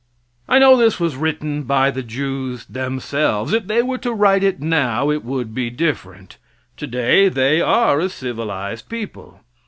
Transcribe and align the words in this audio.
I 0.49 0.57
know 0.57 0.77
this 0.77 0.99
was 0.99 1.15
written 1.15 1.61
by 1.61 1.91
the 1.91 2.01
Jews 2.01 2.65
themselves. 2.65 3.53
If 3.53 3.67
they 3.67 3.83
were 3.83 3.99
to 3.99 4.11
write 4.15 4.41
it 4.43 4.59
now, 4.59 5.11
it 5.11 5.23
would 5.23 5.53
be 5.53 5.69
different. 5.69 6.39
Today 6.75 7.29
they 7.29 7.61
are 7.61 7.99
a 7.99 8.09
civilized 8.09 8.89
people. 8.89 9.41